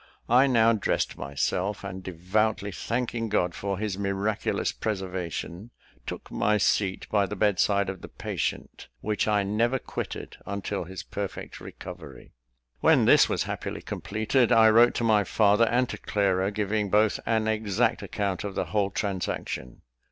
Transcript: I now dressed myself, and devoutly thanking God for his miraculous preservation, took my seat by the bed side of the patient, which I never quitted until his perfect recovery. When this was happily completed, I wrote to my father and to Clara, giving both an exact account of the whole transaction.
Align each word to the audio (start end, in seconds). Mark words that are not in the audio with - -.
I 0.29 0.47
now 0.47 0.73
dressed 0.73 1.15
myself, 1.15 1.83
and 1.83 2.01
devoutly 2.01 2.71
thanking 2.71 3.29
God 3.29 3.53
for 3.53 3.77
his 3.77 3.99
miraculous 3.99 4.71
preservation, 4.71 5.69
took 6.07 6.31
my 6.31 6.57
seat 6.57 7.07
by 7.11 7.27
the 7.27 7.35
bed 7.35 7.59
side 7.59 7.87
of 7.87 8.01
the 8.01 8.07
patient, 8.07 8.87
which 9.01 9.27
I 9.27 9.43
never 9.43 9.77
quitted 9.77 10.37
until 10.43 10.85
his 10.85 11.03
perfect 11.03 11.59
recovery. 11.61 12.33
When 12.79 13.05
this 13.05 13.29
was 13.29 13.43
happily 13.43 13.83
completed, 13.83 14.51
I 14.51 14.69
wrote 14.71 14.95
to 14.95 15.03
my 15.03 15.23
father 15.23 15.65
and 15.65 15.87
to 15.89 15.99
Clara, 15.99 16.49
giving 16.49 16.89
both 16.89 17.19
an 17.27 17.47
exact 17.47 18.01
account 18.01 18.43
of 18.43 18.55
the 18.55 18.65
whole 18.65 18.89
transaction. 18.89 19.83